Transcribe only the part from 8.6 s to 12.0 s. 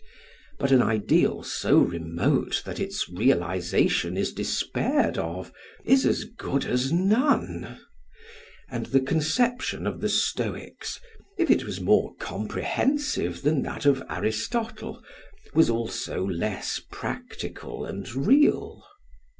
And the conception of the Stoics, if it was